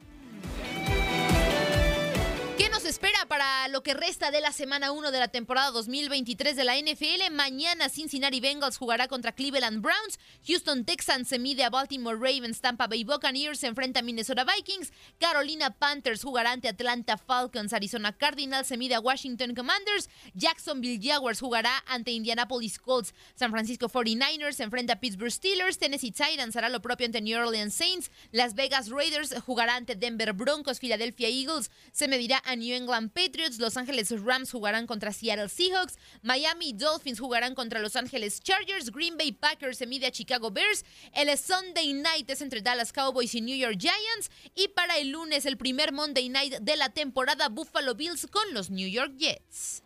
¿Qué 2.59 2.71
nos 2.71 2.87
espera 2.87 3.27
para 3.29 3.69
lo 3.69 3.83
que 3.83 3.93
resta 3.93 4.31
de 4.31 4.41
la 4.41 4.51
semana 4.51 4.91
1 4.91 5.11
de 5.11 5.19
la 5.19 5.29
temporada 5.29 5.73
2023 5.73 6.57
de 6.57 6.65
la 6.65 6.79
NFL? 6.79 7.31
Mañana 7.31 7.91
Cincinnati 7.91 8.41
Bengals 8.41 8.79
jugará 8.79 9.09
contra 9.09 9.33
Cleveland 9.33 9.83
Browns, 9.83 10.19
Houston 10.47 10.87
Texans 10.87 11.29
se 11.29 11.39
mide 11.39 11.65
a 11.65 11.71
Baltimore 11.71 12.17
Ravens, 12.17 12.63
Tampa 12.63 12.87
Bay 12.87 13.05
Buccaneers 13.05 13.59
se 13.59 13.67
enfrenta 13.67 14.01
a 14.01 14.03
Minnesota 14.03 14.45
Vikings, 14.45 14.91
Carolina 15.19 15.71
Panthers 15.71 16.23
jugará 16.23 16.53
ante 16.53 16.69
Atlanta 16.69 17.19
Falcons, 17.19 17.75
Arizona 17.75 18.17
Cardinals 18.17 18.69
se 18.69 18.79
mide 18.79 18.95
a 18.95 19.01
Washington 19.01 19.55
Commanders, 19.55 20.09
Jacksonville 20.33 20.99
Jaguars 20.99 21.41
jugará 21.41 21.85
ante 21.87 22.13
Indianapolis 22.13 22.79
Colts, 22.79 23.13
San 23.35 23.51
Francisco 23.51 23.91
49ers 23.91 24.53
se 24.53 24.63
enfrenta 24.63 24.95
a 24.95 25.01
Pittsburgh 25.01 25.31
Steelers, 25.31 25.77
Tennessee 25.77 26.11
Titans 26.11 26.57
hará 26.57 26.71
lo 26.71 26.81
propio 26.81 27.05
ante 27.05 27.21
New 27.21 27.39
Orleans 27.39 27.75
Saints, 27.75 28.11
Las 28.33 28.55
Vegas 28.55 28.89
Raiders 28.89 29.35
jugará 29.45 29.77
ante 29.77 29.95
Denver 29.95 30.33
Broncos, 30.33 30.79
Philadelphia 30.79 31.29
Eagles 31.29 31.71
se 31.93 32.09
medirá 32.09 32.43
a 32.47 32.57
New 32.57 32.75
England 32.75 33.13
Patriots, 33.13 33.59
Los 33.59 33.77
Ángeles 33.77 34.11
Rams 34.23 34.51
jugarán 34.51 34.87
contra 34.87 35.13
Seattle 35.13 35.49
Seahawks, 35.49 35.99
Miami 36.23 36.73
Dolphins 36.73 37.21
jugarán 37.21 37.55
contra 37.55 37.81
Los 37.81 37.97
Ángeles 37.97 38.41
Chargers, 38.41 38.91
Green 38.91 39.17
Bay 39.17 39.33
Packers 39.33 39.79
se 39.79 39.87
mide 39.87 40.07
a 40.07 40.11
Chicago 40.11 40.51
Bears, 40.51 40.85
el 41.13 41.37
Sunday 41.37 41.93
Night 41.93 42.31
es 42.31 42.41
entre 42.41 42.63
Dallas 42.63 42.93
Cowboys 42.93 43.35
y 43.35 43.41
New 43.41 43.57
York 43.57 43.77
Giants 43.79 44.31
y 44.55 44.69
para 44.69 44.99
el 44.99 45.11
lunes 45.11 45.47
el 45.47 45.57
primer 45.57 45.93
Monday 45.93 46.29
Night 46.29 46.55
de 46.61 46.77
la 46.77 46.89
temporada 46.91 47.49
Buffalo 47.49 47.95
Bills 47.95 48.27
con 48.31 48.55
los 48.55 48.71
New 48.71 48.89
York 48.89 49.15
Jets. 49.17 49.83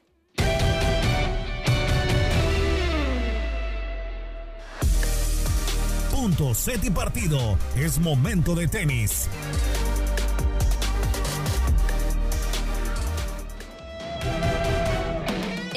Punto, 6.11 6.55
set 6.55 6.85
y 6.85 6.91
partido. 6.91 7.59
Es 7.75 7.99
momento 7.99 8.55
de 8.55 8.69
tenis. 8.69 9.27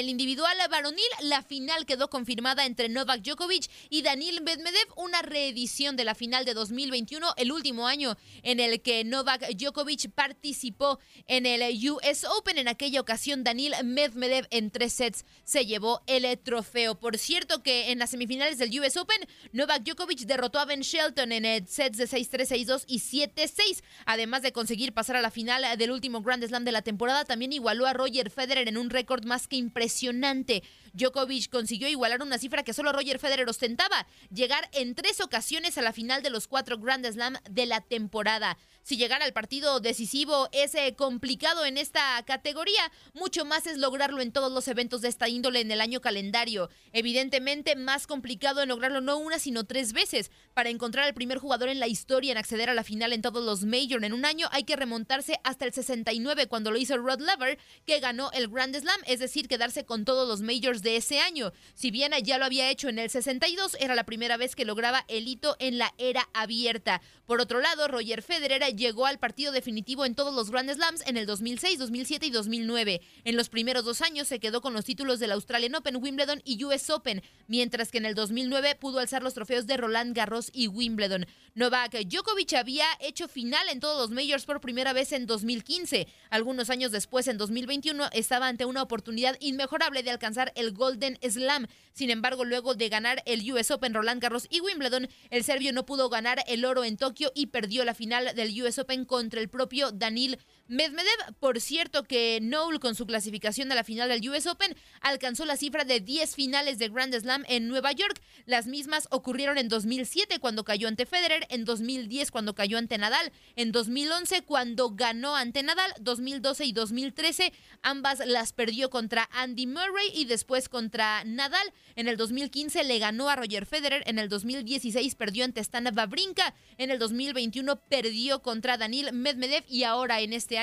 El 0.03 0.10
individual 0.10 0.57
varonil, 0.69 1.03
la 1.22 1.41
final 1.41 1.86
quedó 1.86 2.10
confirmada 2.10 2.65
entre 2.65 2.89
Novak 2.89 3.22
Djokovic 3.22 3.69
y 3.89 4.01
Daniil 4.01 4.41
Medvedev, 4.41 4.88
una 4.98 5.22
reedición 5.22 5.95
de 5.95 6.03
la 6.03 6.13
final 6.13 6.43
de 6.43 6.53
2021, 6.53 7.33
el 7.38 7.51
último 7.51 7.88
año 7.88 8.17
en 8.43 8.60
el 8.60 8.81
que 8.81 9.05
Novak 9.05 9.48
Djokovic 9.55 10.12
participó 10.12 11.00
en 11.27 11.45
el 11.45 11.62
US 11.89 12.25
Open. 12.38 12.57
En 12.57 12.67
aquella 12.67 13.00
ocasión, 13.00 13.45
Daniil 13.45 13.74
Medvedev 13.83 14.45
en 14.51 14.72
tres 14.72 14.93
sets 14.93 15.25
se 15.45 15.65
llevó 15.65 16.01
el 16.05 16.38
trofeo. 16.39 17.00
Por 17.00 17.17
cierto 17.17 17.63
que 17.63 17.91
en 17.91 18.00
las 18.00 18.10
semifinales 18.10 18.57
del 18.57 18.77
US 18.79 18.98
Open, 18.98 19.22
Novak 19.53 19.83
Djokovic 19.83 20.19
derrotó 20.22 20.60
a 20.60 20.65
Ben 20.65 20.81
Shelton 20.81 21.31
en 21.31 21.65
sets 21.65 21.98
de 21.98 22.07
6-3, 22.07 22.65
6-2 22.65 22.83
y 22.88 23.00
7-6. 23.00 23.83
Además 24.05 24.41
de 24.41 24.51
conseguir 24.51 24.93
pasar 24.93 25.15
a 25.15 25.22
la 25.22 25.31
final 25.31 25.77
del 25.77 25.91
último 25.91 26.22
Grand 26.22 26.45
Slam 26.45 26.65
de 26.65 26.74
la 26.74 26.81
temporada, 26.81 27.24
también 27.24 27.53
igualó 27.53 27.88
a 27.88 27.93
Roger 27.93 28.29
Federer 28.29 28.67
en 28.67 28.77
un 28.77 28.89
récord 28.89 29.24
más 29.24 29.48
que 29.48 29.55
impresionante 29.55 29.92
impresionante. 29.93 30.63
Djokovic 30.93 31.50
consiguió 31.50 31.88
igualar 31.88 32.21
una 32.21 32.38
cifra 32.38 32.63
que 32.63 32.73
solo 32.73 32.93
Roger 32.93 33.19
Federer 33.19 33.50
ostentaba, 33.50 34.05
llegar 34.31 34.69
en 34.73 34.93
tres 34.93 35.21
ocasiones 35.21 35.77
a 35.77 35.81
la 35.81 35.91
final 35.91 36.21
de 36.21 36.29
los 36.29 36.47
cuatro 36.47 36.77
Grand 36.77 37.05
Slam 37.05 37.35
de 37.50 37.65
la 37.65 37.81
temporada. 37.81 38.57
Si 38.83 38.97
llegar 38.97 39.23
al 39.23 39.33
partido 39.33 39.79
decisivo 39.79 40.50
es 40.51 40.75
eh, 40.75 40.93
complicado 40.95 41.65
en 41.65 41.77
esta 41.77 42.21
categoría, 42.25 42.91
mucho 43.13 43.45
más 43.45 43.65
es 43.65 43.77
lograrlo 43.77 44.21
en 44.21 44.31
todos 44.31 44.51
los 44.51 44.67
eventos 44.67 45.01
de 45.01 45.07
esta 45.07 45.29
índole 45.29 45.62
en 45.62 45.71
el 45.71 45.81
año 45.81 46.01
calendario. 46.01 46.69
Evidentemente, 46.91 47.75
más 47.75 48.07
complicado 48.07 48.62
en 48.62 48.69
lograrlo 48.69 49.01
no 49.01 49.17
una, 49.17 49.39
sino 49.39 49.63
tres 49.63 49.93
veces. 49.93 50.31
Para 50.53 50.69
encontrar 50.69 51.05
al 51.05 51.13
primer 51.13 51.39
jugador 51.39 51.69
en 51.69 51.79
la 51.79 51.88
historia 51.88 52.33
en 52.33 52.38
acceder 52.38 52.69
a 52.69 52.73
la 52.73 52.83
final 52.83 53.13
en 53.13 53.21
todos 53.21 53.43
los 53.43 53.63
Major 53.63 54.03
en 54.03 54.13
un 54.13 54.25
año, 54.25 54.47
hay 54.51 54.63
que 54.63 54.75
remontarse 54.75 55.39
hasta 55.43 55.65
el 55.65 55.73
69 55.73 56.47
cuando 56.47 56.69
lo 56.69 56.77
hizo 56.77 56.97
Rod 56.97 57.21
Laver, 57.21 57.57
que 57.85 58.00
ganó 58.00 58.31
el 58.33 58.50
Grand 58.50 58.75
Slam, 58.75 59.00
es 59.07 59.19
decir, 59.19 59.47
quedarse 59.47 59.85
con 59.85 60.05
todos 60.05 60.27
los 60.27 60.41
Majors 60.41 60.82
de 60.83 60.97
ese 60.97 61.19
año. 61.19 61.51
Si 61.73 61.89
bien 61.89 62.11
ya 62.23 62.37
lo 62.37 62.45
había 62.45 62.69
hecho 62.69 62.89
en 62.89 62.99
el 62.99 63.09
62, 63.09 63.77
era 63.79 63.95
la 63.95 64.05
primera 64.05 64.37
vez 64.37 64.55
que 64.55 64.65
lograba 64.65 65.05
el 65.07 65.27
hito 65.27 65.55
en 65.59 65.77
la 65.77 65.93
era 65.97 66.29
abierta. 66.33 67.01
Por 67.25 67.41
otro 67.41 67.61
lado, 67.61 67.87
Roger 67.87 68.21
Federer 68.21 68.61
llegó 68.75 69.05
al 69.05 69.17
partido 69.17 69.51
definitivo 69.51 70.05
en 70.05 70.13
todos 70.13 70.33
los 70.33 70.51
Grand 70.51 70.69
Slams 70.69 71.01
en 71.07 71.17
el 71.17 71.25
2006, 71.25 71.79
2007 71.79 72.25
y 72.27 72.29
2009. 72.29 73.01
En 73.23 73.35
los 73.37 73.49
primeros 73.49 73.85
dos 73.85 74.01
años 74.01 74.27
se 74.27 74.39
quedó 74.39 74.61
con 74.61 74.73
los 74.73 74.85
títulos 74.85 75.19
del 75.19 75.31
Australian 75.31 75.75
Open, 75.75 75.95
Wimbledon 75.95 76.41
y 76.43 76.63
US 76.65 76.89
Open, 76.89 77.23
mientras 77.47 77.91
que 77.91 77.97
en 77.97 78.05
el 78.05 78.13
2009 78.13 78.75
pudo 78.75 78.99
alzar 78.99 79.23
los 79.23 79.33
trofeos 79.33 79.65
de 79.67 79.77
Roland 79.77 80.15
Garros 80.15 80.49
y 80.53 80.67
Wimbledon. 80.67 81.25
Novak 81.55 81.93
Djokovic 82.05 82.53
había 82.53 82.85
hecho 82.99 83.27
final 83.27 83.69
en 83.69 83.79
todos 83.79 83.97
los 83.97 84.11
majors 84.11 84.45
por 84.45 84.59
primera 84.59 84.91
vez 84.91 85.13
en 85.13 85.25
2015. 85.25 86.07
Algunos 86.29 86.69
años 86.69 86.91
después, 86.91 87.27
en 87.27 87.37
2021, 87.37 88.09
estaba 88.11 88.47
ante 88.47 88.65
una 88.65 88.81
oportunidad 88.81 89.37
inmejorable 89.39 90.03
de 90.03 90.11
alcanzar 90.11 90.51
el 90.55 90.72
Golden 90.73 91.17
Slam. 91.21 91.67
Sin 91.93 92.09
embargo, 92.09 92.45
luego 92.45 92.73
de 92.73 92.89
ganar 92.89 93.21
el 93.25 93.49
US 93.51 93.71
Open, 93.71 93.93
Roland 93.93 94.21
Garros 94.21 94.47
y 94.49 94.61
Wimbledon, 94.61 95.07
el 95.29 95.43
serbio 95.43 95.73
no 95.73 95.85
pudo 95.85 96.09
ganar 96.09 96.43
el 96.47 96.65
oro 96.65 96.83
en 96.83 96.97
Tokio 96.97 97.31
y 97.35 97.47
perdió 97.47 97.85
la 97.85 97.93
final 97.93 98.35
del 98.35 98.61
US 98.61 98.79
Open 98.79 99.05
contra 99.05 99.39
el 99.39 99.49
propio 99.49 99.91
Danil 99.91 100.39
Medvedev, 100.73 101.35
por 101.39 101.61
cierto 101.61 102.03
que 102.03 102.39
Noel 102.41 102.79
con 102.79 102.95
su 102.95 103.05
clasificación 103.05 103.71
a 103.71 103.75
la 103.75 103.83
final 103.83 104.09
del 104.09 104.27
US 104.27 104.47
Open 104.47 104.75
alcanzó 105.01 105.45
la 105.45 105.55
cifra 105.55 105.83
de 105.83 105.99
10 105.99 106.33
finales 106.33 106.79
de 106.79 106.89
Grand 106.89 107.13
Slam 107.13 107.43
en 107.47 107.67
Nueva 107.67 107.91
York. 107.91 108.19
Las 108.47 108.65
mismas 108.65 109.07
ocurrieron 109.11 109.59
en 109.59 109.69
2007 109.69 110.39
cuando 110.39 110.63
cayó 110.63 110.87
ante 110.87 111.05
Federer, 111.05 111.45
en 111.49 111.63
2010 111.63 112.31
cuando 112.31 112.55
cayó 112.55 112.79
ante 112.79 112.97
Nadal, 112.97 113.31
en 113.55 113.71
2011 113.71 114.41
cuando 114.41 114.89
ganó 114.89 115.35
ante 115.35 115.61
Nadal, 115.61 115.93
2012 116.01 116.65
y 116.65 116.71
2013 116.73 117.53
ambas 117.83 118.25
las 118.25 118.51
perdió 118.51 118.89
contra 118.89 119.29
Andy 119.31 119.67
Murray 119.67 120.09
y 120.15 120.25
después 120.25 120.69
contra 120.69 121.23
Nadal. 121.23 121.71
En 121.95 122.07
el 122.07 122.17
2015 122.17 122.83
le 122.83 122.97
ganó 122.97 123.29
a 123.29 123.35
Roger 123.35 123.67
Federer, 123.67 124.01
en 124.07 124.17
el 124.17 124.27
2016 124.27 125.13
perdió 125.13 125.45
ante 125.45 125.63
Stana 125.63 125.91
Wawrinka, 125.95 126.55
en 126.79 126.89
el 126.89 126.97
2021 126.97 127.75
perdió 127.75 128.41
contra 128.41 128.77
Daniil 128.77 129.13
Medvedev 129.13 129.65
y 129.67 129.83
ahora 129.83 130.21
en 130.21 130.33
este 130.33 130.57
año 130.57 130.62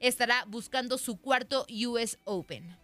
estará 0.00 0.44
buscando 0.46 0.98
su 0.98 1.20
cuarto 1.20 1.66
US 1.68 2.18
Open. 2.24 2.76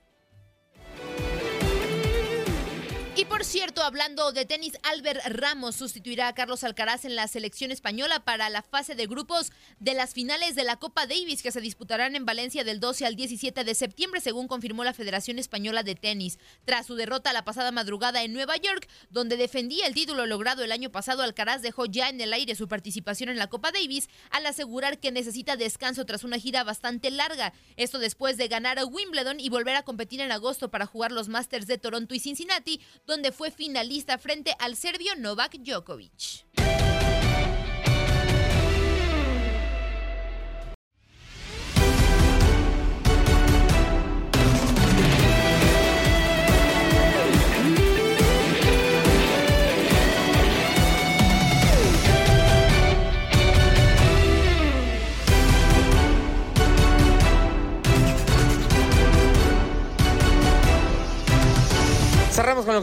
Y 3.19 3.25
por 3.25 3.47
cierto, 3.47 3.83
hablando 3.83 4.31
de 4.33 4.45
tenis, 4.45 4.75
Albert 4.83 5.23
Ramos 5.25 5.77
sustituirá 5.77 6.29
a 6.29 6.35
Carlos 6.35 6.63
Alcaraz 6.65 7.07
en 7.07 7.17
la 7.17 7.29
selección 7.29 7.71
española 7.71 8.23
para 8.27 8.51
la 8.51 8.61
fase 8.61 8.95
de 8.95 9.07
grupos 9.07 9.53
de 9.81 9.95
las 9.95 10.13
finales 10.13 10.55
de 10.55 10.65
la 10.65 10.77
Copa 10.77 11.07
Davis 11.07 11.43
que 11.43 11.51
se 11.51 11.63
disputarán 11.63 12.15
en 12.15 12.27
Valencia 12.27 12.63
del 12.63 12.79
12 12.79 13.07
al 13.07 13.17
17 13.17 13.65
de 13.65 13.75
septiembre, 13.75 14.21
según 14.21 14.49
confirmó 14.49 14.85
la 14.85 14.93
Federación 14.93 15.39
Española 15.39 15.83
de 15.83 15.95
Tenis. 15.95 16.39
Tras 16.67 16.85
su 16.85 16.95
derrota 16.95 17.33
la 17.33 17.43
pasada 17.43 17.73
madrugada 17.73 18.23
en 18.23 18.35
Nueva 18.35 18.59
York, 18.59 18.87
donde 19.09 19.39
defendía 19.39 19.87
el 19.87 19.95
título 19.95 20.27
logrado 20.27 20.63
el 20.63 20.71
año 20.71 20.93
pasado, 20.93 21.23
Alcaraz 21.23 21.63
dejó 21.63 21.87
ya 21.87 22.11
en 22.11 22.21
el 22.21 22.35
aire 22.35 22.55
su 22.55 22.69
participación 22.69 23.31
en 23.31 23.39
la 23.39 23.47
Copa 23.47 23.73
Davis 23.73 24.11
al 24.31 24.45
asegurar 24.45 24.99
que 25.01 25.11
necesita 25.11 25.57
descanso 25.57 26.05
tras 26.05 26.23
una 26.23 26.39
gira 26.39 26.65
bastante 26.65 27.11
larga. 27.11 27.55
Esto 27.77 27.99
después 27.99 28.37
de 28.37 28.49
ganar 28.49 28.79
a 28.79 28.85
Wimbledon 28.85 29.41
y 29.41 29.49
volver 29.49 29.77
a 29.77 29.85
competir 29.85 30.21
en 30.21 30.33
agosto 30.33 30.71
para 30.71 30.85
jugar 30.85 31.13
los 31.13 31.29
Masters 31.29 31.67
de 31.67 31.79
Toronto 31.79 32.15
y 32.15 32.21
Cincinnati, 32.21 32.83
donde 33.07 33.33
fue 33.33 33.51
finalista 33.51 34.19
frente 34.19 34.53
al 34.59 34.77
serbio 34.77 35.15
Novak 35.17 35.59
Djokovic. 35.59 36.66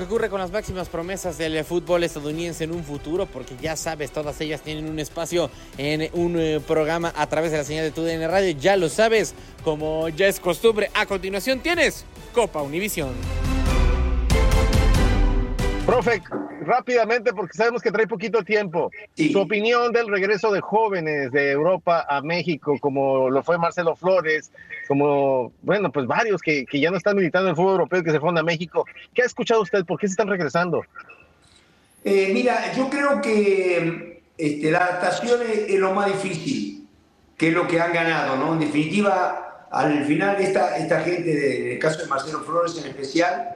Que 0.03 0.13
ocurre 0.13 0.29
con 0.29 0.39
las 0.39 0.51
máximas 0.51 0.89
promesas 0.89 1.37
del 1.37 1.63
fútbol 1.63 2.03
estadounidense 2.03 2.65
en 2.65 2.71
un 2.71 2.83
futuro, 2.83 3.25
porque 3.25 3.55
ya 3.61 3.75
sabes, 3.75 4.11
todas 4.11 4.39
ellas 4.41 4.61
tienen 4.61 4.89
un 4.89 4.99
espacio 4.99 5.49
en 5.77 6.09
un 6.13 6.37
eh, 6.37 6.59
programa 6.65 7.13
a 7.15 7.27
través 7.27 7.51
de 7.51 7.57
la 7.57 7.63
señal 7.63 7.85
de 7.85 7.91
TUDN 7.91 8.27
Radio. 8.29 8.51
Ya 8.59 8.75
lo 8.75 8.89
sabes, 8.89 9.33
como 9.63 10.09
ya 10.09 10.27
es 10.27 10.39
costumbre. 10.39 10.89
A 10.93 11.05
continuación 11.05 11.59
tienes 11.59 12.05
Copa 12.33 12.61
Univisión. 12.61 13.13
Profe, 15.85 16.21
rápidamente, 16.65 17.33
porque 17.33 17.57
sabemos 17.57 17.81
que 17.81 17.91
trae 17.91 18.07
poquito 18.07 18.43
tiempo. 18.43 18.91
Su 19.15 19.39
opinión 19.39 19.91
del 19.91 20.07
regreso 20.07 20.51
de 20.51 20.61
jóvenes 20.61 21.31
de 21.31 21.51
Europa 21.51 22.05
a 22.09 22.21
México, 22.21 22.77
como 22.79 23.29
lo 23.29 23.43
fue 23.43 23.57
Marcelo 23.57 23.95
Flores, 23.95 24.51
como, 24.87 25.51
bueno, 25.61 25.91
pues 25.91 26.07
varios 26.07 26.41
que, 26.41 26.65
que 26.65 26.79
ya 26.79 26.91
no 26.91 26.97
están 26.97 27.15
militando 27.15 27.47
en 27.47 27.51
el 27.51 27.55
fútbol 27.55 27.73
europeo 27.73 28.03
que 28.03 28.11
se 28.11 28.19
fueron 28.19 28.37
a 28.37 28.43
México. 28.43 28.85
¿Qué 29.13 29.21
ha 29.21 29.25
escuchado 29.25 29.61
usted? 29.61 29.85
¿Por 29.85 29.99
qué 29.99 30.07
se 30.07 30.11
están 30.11 30.27
regresando? 30.27 30.83
Eh, 32.03 32.31
mira, 32.33 32.73
yo 32.73 32.89
creo 32.89 33.21
que 33.21 34.21
este, 34.37 34.71
la 34.71 34.79
adaptación 34.79 35.41
es, 35.41 35.69
es, 35.69 35.79
lo 35.79 35.93
más 35.93 36.07
difícil, 36.07 36.87
que 37.37 37.49
es 37.49 37.53
lo 37.53 37.67
que 37.67 37.79
han 37.79 37.93
ganado, 37.93 38.35
¿no? 38.35 38.53
En 38.53 38.59
definitiva, 38.59 39.67
al 39.71 40.05
final 40.05 40.39
esta, 40.41 40.77
esta 40.77 41.01
gente, 41.01 41.65
en 41.65 41.71
el 41.73 41.79
caso 41.79 42.01
de 42.01 42.07
Marcelo 42.07 42.41
Flores 42.41 42.77
en 42.77 42.89
especial, 42.89 43.55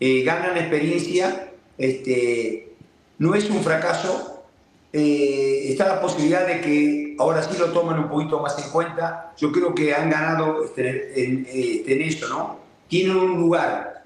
eh, 0.00 0.22
ganan 0.24 0.56
experiencia 0.56 1.48
este, 1.78 2.74
no 3.18 3.34
es 3.34 3.48
un 3.50 3.62
fracaso, 3.62 4.44
eh, 4.92 5.66
está 5.70 5.88
la 5.88 6.00
posibilidad 6.00 6.46
de 6.46 6.60
que 6.60 7.16
ahora 7.18 7.42
sí 7.42 7.58
lo 7.58 7.72
toman 7.72 7.98
un 7.98 8.08
poquito 8.08 8.40
más 8.40 8.56
en 8.64 8.70
cuenta. 8.70 9.32
Yo 9.36 9.50
creo 9.50 9.74
que 9.74 9.94
han 9.94 10.10
ganado 10.10 10.64
este, 10.64 11.24
en, 11.24 11.46
este, 11.50 11.94
en, 11.94 12.02
eso, 12.02 12.28
¿no? 12.28 12.60
Tienen 12.88 13.16
un 13.16 13.40
lugar. 13.40 14.04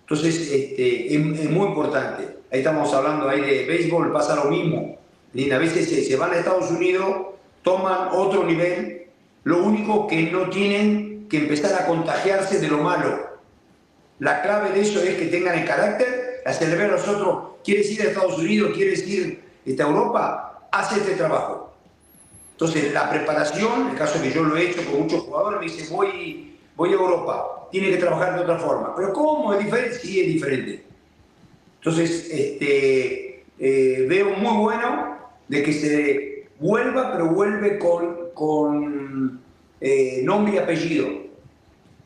Entonces, 0.00 0.50
este, 0.50 1.14
es, 1.14 1.40
es, 1.40 1.50
muy 1.50 1.68
importante. 1.68 2.38
Ahí 2.50 2.60
estamos 2.60 2.92
hablando 2.94 3.28
ahí 3.28 3.42
de 3.42 3.66
béisbol, 3.66 4.10
pasa 4.12 4.34
lo 4.36 4.44
mismo. 4.44 4.96
A 5.52 5.58
veces 5.58 5.90
se, 5.90 6.02
se 6.02 6.16
van 6.16 6.32
a 6.32 6.36
Estados 6.36 6.70
Unidos, 6.70 7.34
toman 7.62 8.08
otro 8.12 8.44
nivel, 8.44 9.08
lo 9.44 9.62
único 9.62 10.06
que 10.06 10.22
no 10.22 10.48
tienen 10.48 11.26
que 11.28 11.36
empezar 11.36 11.82
a 11.82 11.86
contagiarse 11.86 12.58
de 12.58 12.68
lo 12.68 12.78
malo. 12.78 13.28
La 14.20 14.40
clave 14.40 14.70
de 14.70 14.80
eso 14.80 15.02
es 15.02 15.16
que 15.16 15.26
tengan 15.26 15.58
el 15.58 15.66
carácter 15.66 16.27
hacerle 16.44 16.76
ver 16.76 16.90
a 16.90 16.96
nosotros, 16.96 17.38
¿quieres 17.64 17.90
ir 17.90 18.02
a 18.02 18.04
Estados 18.04 18.38
Unidos? 18.38 18.72
¿Quieres 18.74 19.06
ir 19.06 19.42
a 19.66 19.82
Europa? 19.82 20.68
Haz 20.70 20.96
este 20.96 21.14
trabajo. 21.14 21.72
Entonces, 22.52 22.92
la 22.92 23.08
preparación, 23.08 23.90
el 23.90 23.96
caso 23.96 24.20
que 24.20 24.32
yo 24.32 24.42
lo 24.42 24.56
he 24.56 24.70
hecho 24.70 24.84
con 24.84 25.02
muchos 25.02 25.22
jugadores, 25.22 25.60
me 25.60 25.66
dicen, 25.66 25.96
voy, 25.96 26.56
voy 26.74 26.88
a 26.90 26.94
Europa, 26.94 27.68
tiene 27.70 27.90
que 27.90 27.98
trabajar 27.98 28.34
de 28.34 28.40
otra 28.40 28.58
forma. 28.58 28.96
¿Pero 28.96 29.12
cómo? 29.12 29.52
¿Es 29.54 29.64
diferente? 29.64 29.98
Sí, 29.98 30.20
es 30.20 30.26
diferente. 30.26 30.84
Entonces, 31.78 32.28
este, 32.30 33.44
eh, 33.58 34.06
veo 34.08 34.30
muy 34.30 34.56
bueno 34.56 35.18
de 35.46 35.62
que 35.62 35.72
se 35.72 36.48
vuelva, 36.58 37.12
pero 37.12 37.26
vuelve 37.28 37.78
con, 37.78 38.16
con 38.34 39.40
eh, 39.80 40.20
nombre 40.24 40.54
y 40.54 40.58
apellido 40.58 41.06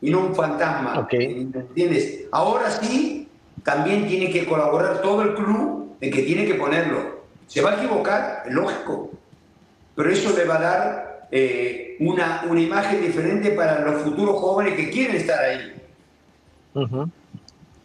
y 0.01 0.09
no 0.09 0.27
un 0.27 0.35
fantasma. 0.35 0.99
Okay. 0.99 1.49
¿Entiendes? 1.53 2.25
Ahora 2.31 2.69
sí, 2.69 3.22
también 3.63 4.07
tiene 4.07 4.29
que 4.31 4.45
colaborar 4.45 5.01
todo 5.01 5.21
el 5.21 5.33
club 5.35 5.95
en 6.01 6.11
que 6.11 6.23
tiene 6.23 6.45
que 6.45 6.55
ponerlo. 6.55 7.23
Se 7.47 7.61
va 7.61 7.71
a 7.71 7.75
equivocar, 7.75 8.43
es 8.45 8.53
lógico, 8.53 9.11
pero 9.95 10.09
eso 10.09 10.35
le 10.35 10.45
va 10.45 10.55
a 10.55 10.61
dar 10.61 11.27
eh, 11.31 11.95
una, 11.99 12.45
una 12.49 12.59
imagen 12.59 13.01
diferente 13.01 13.51
para 13.51 13.79
los 13.79 14.01
futuros 14.01 14.39
jóvenes 14.39 14.75
que 14.75 14.89
quieren 14.89 15.15
estar 15.15 15.39
ahí. 15.43 15.81
Uh 16.73 16.81
-huh. 16.81 17.11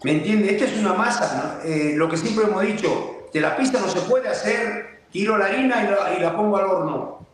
¿Me 0.04 0.12
entiende? 0.12 0.50
Esta 0.52 0.64
es 0.64 0.78
una 0.78 0.94
masa, 0.94 1.58
¿no? 1.64 1.70
eh, 1.70 1.94
lo 1.96 2.08
que 2.08 2.16
siempre 2.16 2.44
hemos 2.44 2.62
dicho, 2.62 3.28
de 3.32 3.40
la 3.40 3.56
pista 3.56 3.80
no 3.80 3.88
se 3.88 4.00
puede 4.02 4.28
hacer, 4.28 5.00
tiro 5.10 5.36
la 5.36 5.46
harina 5.46 5.82
y 5.82 5.86
la, 5.88 6.18
y 6.18 6.22
la 6.22 6.36
pongo 6.36 6.56
al 6.56 6.66
horno. 6.66 7.26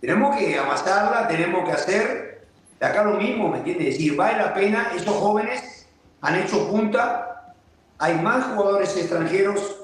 Tenemos 0.00 0.36
que 0.36 0.58
amasarla, 0.58 1.26
tenemos 1.26 1.64
que 1.66 1.72
hacer, 1.72 2.46
de 2.78 2.86
acá 2.86 3.02
lo 3.02 3.14
mismo, 3.14 3.48
¿me 3.48 3.58
entiende? 3.58 3.88
Es 3.88 3.96
decir, 3.96 4.14
vale 4.16 4.38
la 4.38 4.54
pena, 4.54 4.92
esos 4.94 5.14
jóvenes 5.14 5.88
han 6.20 6.36
hecho 6.36 6.68
punta, 6.68 7.37
hay 7.98 8.14
más 8.20 8.46
jugadores 8.54 8.96
extranjeros 8.96 9.76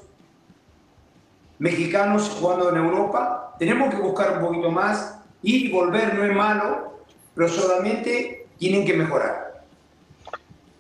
mexicanos 1.59 2.29
jugando 2.41 2.71
en 2.71 2.77
Europa, 2.77 3.55
tenemos 3.59 3.95
que 3.95 4.01
buscar 4.01 4.39
un 4.39 4.47
poquito 4.47 4.71
más, 4.71 5.19
y 5.43 5.71
volver 5.71 6.15
no 6.15 6.25
es 6.25 6.35
malo, 6.35 7.01
pero 7.35 7.49
solamente 7.49 8.47
tienen 8.59 8.87
que 8.87 8.95
mejorar. 8.95 9.63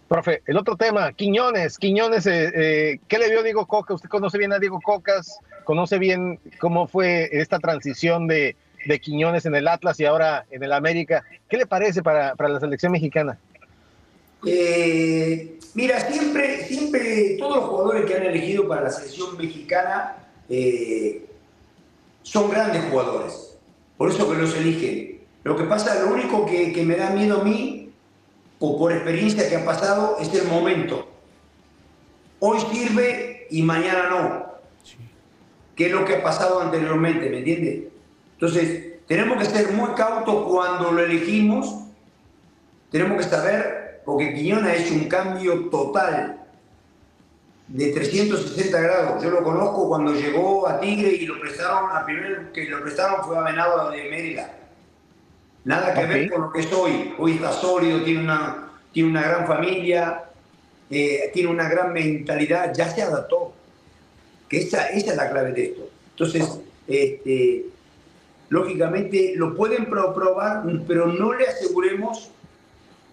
Profe, 0.08 0.42
el 0.46 0.56
otro 0.56 0.76
tema, 0.76 1.12
Quiñones, 1.12 1.78
Quiñones, 1.78 2.26
eh, 2.26 2.52
eh, 2.54 3.00
¿qué 3.08 3.18
le 3.18 3.30
vio 3.30 3.42
Diego 3.42 3.66
Coca? 3.66 3.94
Usted 3.94 4.08
conoce 4.08 4.38
bien 4.38 4.52
a 4.52 4.58
Diego 4.58 4.80
Cocas, 4.80 5.38
conoce 5.64 5.98
bien 5.98 6.38
cómo 6.60 6.86
fue 6.86 7.28
esta 7.32 7.58
transición 7.58 8.26
de, 8.26 8.56
de 8.86 9.00
Quiñones 9.00 9.46
en 9.46 9.54
el 9.54 9.68
Atlas 9.68 9.98
y 10.00 10.04
ahora 10.04 10.44
en 10.50 10.62
el 10.62 10.72
América. 10.72 11.24
¿Qué 11.48 11.56
le 11.56 11.66
parece 11.66 12.02
para, 12.02 12.34
para 12.36 12.50
la 12.50 12.60
selección 12.60 12.92
mexicana? 12.92 13.38
Eh, 14.46 15.58
mira, 15.74 16.00
siempre, 16.10 16.64
siempre 16.66 17.36
todos 17.38 17.56
los 17.56 17.64
jugadores 17.66 18.06
que 18.06 18.14
han 18.14 18.24
elegido 18.24 18.68
para 18.68 18.82
la 18.82 18.90
selección 18.90 19.36
mexicana 19.38 20.16
eh, 20.48 21.26
son 22.22 22.50
grandes 22.50 22.84
jugadores, 22.90 23.56
por 23.96 24.10
eso 24.10 24.30
que 24.30 24.38
los 24.38 24.54
eligen. 24.56 25.20
Lo 25.44 25.56
que 25.56 25.64
pasa, 25.64 26.02
lo 26.02 26.12
único 26.12 26.46
que, 26.46 26.72
que 26.72 26.84
me 26.84 26.96
da 26.96 27.10
miedo 27.10 27.40
a 27.40 27.44
mí, 27.44 27.92
o 28.58 28.78
por 28.78 28.92
experiencia 28.92 29.48
que 29.48 29.56
ha 29.56 29.64
pasado, 29.64 30.16
es 30.20 30.32
el 30.34 30.48
momento. 30.48 31.06
Hoy 32.38 32.58
sirve 32.72 33.46
y 33.50 33.62
mañana 33.62 34.08
no. 34.08 34.54
¿Qué 35.76 35.86
es 35.86 35.92
lo 35.92 36.04
que 36.04 36.16
ha 36.16 36.22
pasado 36.22 36.60
anteriormente? 36.60 37.28
¿Me 37.28 37.38
entiendes? 37.38 37.84
Entonces, 38.34 38.94
tenemos 39.06 39.38
que 39.38 39.44
ser 39.44 39.72
muy 39.72 39.90
cautos 39.94 40.46
cuando 40.46 40.92
lo 40.92 41.02
elegimos. 41.02 41.74
Tenemos 42.90 43.18
que 43.18 43.24
saber, 43.24 43.83
porque 44.04 44.34
Quiñón 44.34 44.64
ha 44.64 44.74
hecho 44.74 44.94
un 44.94 45.08
cambio 45.08 45.68
total 45.70 46.40
de 47.68 47.92
360 47.92 48.80
grados. 48.80 49.22
Yo 49.22 49.30
lo 49.30 49.42
conozco 49.42 49.88
cuando 49.88 50.12
llegó 50.12 50.68
a 50.68 50.80
Tigre 50.80 51.10
y 51.10 51.26
lo 51.26 51.40
prestaron, 51.40 51.90
a 51.96 52.04
primero 52.04 52.52
que 52.52 52.64
lo 52.66 52.82
prestaron 52.82 53.24
fue 53.24 53.38
a 53.38 53.42
Venado 53.42 53.90
de 53.90 54.08
Mérida. 54.10 54.54
Nada 55.64 55.94
que 55.94 56.06
ver 56.06 56.30
con 56.30 56.42
lo 56.42 56.52
que 56.52 56.60
es 56.60 56.72
hoy. 56.72 57.14
Hoy 57.18 57.32
está 57.32 57.52
sólido, 57.52 58.02
tiene 58.02 58.20
una, 58.20 58.68
tiene 58.92 59.08
una 59.08 59.22
gran 59.22 59.46
familia, 59.46 60.24
eh, 60.90 61.30
tiene 61.32 61.48
una 61.48 61.68
gran 61.68 61.92
mentalidad, 61.92 62.72
ya 62.74 62.88
se 62.90 63.02
adaptó. 63.02 63.52
Que 64.48 64.58
esa, 64.58 64.88
esa 64.88 65.12
es 65.12 65.16
la 65.16 65.30
clave 65.30 65.52
de 65.52 65.64
esto. 65.64 65.88
Entonces, 66.10 66.60
este, 66.86 67.64
lógicamente 68.50 69.32
lo 69.36 69.56
pueden 69.56 69.86
probar, 69.86 70.64
pero 70.86 71.06
no 71.06 71.32
le 71.32 71.46
aseguremos 71.46 72.30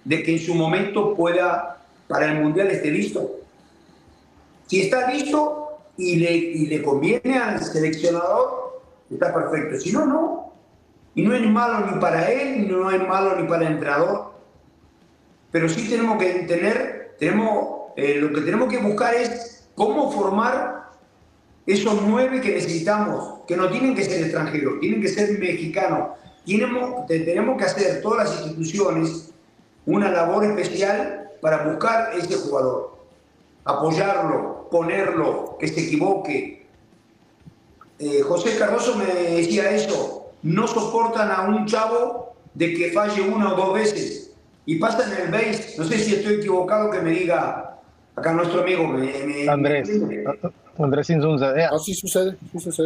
de 0.03 0.23
que 0.23 0.33
en 0.33 0.39
su 0.39 0.55
momento 0.55 1.15
pueda, 1.15 1.83
para 2.07 2.31
el 2.31 2.41
Mundial 2.41 2.67
esté 2.67 2.91
listo. 2.91 3.39
Si 4.67 4.81
está 4.81 5.11
listo 5.11 5.79
y 5.97 6.15
le, 6.15 6.33
y 6.33 6.67
le 6.67 6.81
conviene 6.81 7.37
al 7.37 7.63
seleccionador, 7.63 8.81
está 9.09 9.33
perfecto. 9.33 9.79
Si 9.79 9.91
no, 9.91 10.05
no. 10.05 10.53
Y 11.13 11.23
no 11.23 11.35
es 11.35 11.41
malo 11.41 11.85
ni 11.91 11.99
para 11.99 12.31
él, 12.31 12.69
no 12.69 12.89
es 12.89 13.05
malo 13.07 13.35
ni 13.39 13.47
para 13.47 13.65
el 13.67 13.73
entrenador. 13.73 14.31
Pero 15.51 15.67
sí 15.67 15.89
tenemos 15.89 16.17
que 16.17 16.31
tener, 16.47 17.15
tenemos, 17.19 17.91
eh, 17.97 18.15
lo 18.15 18.31
que 18.31 18.41
tenemos 18.41 18.69
que 18.69 18.77
buscar 18.77 19.13
es 19.13 19.67
cómo 19.75 20.11
formar 20.11 20.89
esos 21.65 22.01
nueve 22.07 22.41
que 22.41 22.53
necesitamos, 22.53 23.41
que 23.47 23.57
no 23.57 23.69
tienen 23.69 23.93
que 23.93 24.03
ser 24.03 24.23
extranjeros, 24.23 24.79
tienen 24.79 25.01
que 25.01 25.09
ser 25.09 25.37
mexicanos. 25.37 26.11
Tenemos, 26.45 27.05
tenemos 27.07 27.57
que 27.57 27.65
hacer 27.65 28.01
todas 28.01 28.29
las 28.29 28.47
instituciones 28.47 29.31
una 29.85 30.11
labor 30.11 30.45
especial 30.45 31.31
para 31.41 31.63
buscar 31.63 32.11
ese 32.15 32.35
jugador, 32.35 32.97
apoyarlo, 33.65 34.67
ponerlo, 34.69 35.57
que 35.59 35.67
se 35.67 35.81
equivoque. 35.81 36.65
Eh, 37.99 38.21
José 38.21 38.57
Cardoso 38.57 38.95
me 38.95 39.05
decía 39.05 39.71
eso, 39.71 40.31
no 40.43 40.67
soportan 40.67 41.31
a 41.31 41.43
un 41.43 41.65
chavo 41.65 42.33
de 42.53 42.73
que 42.73 42.91
falle 42.91 43.21
una 43.21 43.53
o 43.53 43.55
dos 43.55 43.73
veces 43.73 44.31
y 44.65 44.75
pasan 44.75 45.11
el 45.19 45.31
base, 45.31 45.75
no 45.77 45.85
sé 45.85 45.97
si 45.97 46.15
estoy 46.15 46.35
equivocado 46.35 46.89
que 46.91 46.99
me 46.99 47.11
diga 47.11 47.77
acá 48.15 48.33
nuestro 48.33 48.61
amigo 48.61 48.87
me, 48.87 49.49
Andrés. 49.49 49.89
Andrés 50.77 51.09
Inzunza. 51.09 51.53
Eh. 51.59 51.67
Así 51.71 51.93
sucede, 51.93 52.37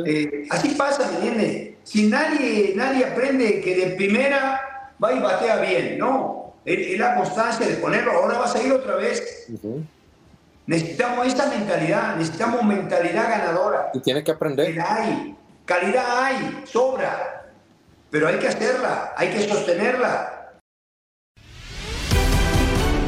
Eh, 0.05 0.47
así 0.49 0.69
pasa, 0.69 1.09
¿me 1.11 1.15
entiendes? 1.17 1.75
Si 1.83 2.07
nadie, 2.07 2.73
nadie 2.75 3.05
aprende 3.05 3.61
que 3.61 3.75
de 3.75 3.95
primera 3.95 4.91
va 5.01 5.13
y 5.13 5.19
batea 5.19 5.57
bien, 5.57 5.97
no. 5.97 6.34
Es 6.65 6.99
la 6.99 7.15
constancia 7.15 7.67
de 7.67 7.75
ponerlo, 7.75 8.11
ahora 8.11 8.39
va 8.39 8.45
a 8.45 8.47
salir 8.47 8.73
otra 8.73 8.95
vez. 8.95 9.47
Necesitamos 10.65 11.27
esta 11.27 11.45
mentalidad, 11.47 12.15
necesitamos 12.15 12.63
mentalidad 12.63 13.29
ganadora. 13.29 13.91
Y 13.93 13.99
tiene 13.99 14.23
que 14.23 14.31
aprender. 14.31 14.75
Hay, 14.81 15.35
calidad 15.63 16.23
hay, 16.23 16.63
sobra. 16.65 17.51
Pero 18.09 18.27
hay 18.27 18.39
que 18.39 18.47
hacerla, 18.47 19.13
hay 19.15 19.29
que 19.29 19.47
sostenerla. 19.47 20.34